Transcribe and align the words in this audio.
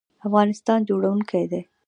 افغانستان 0.27 0.79
جوړیدونکی 0.87 1.43
دی 1.51 1.61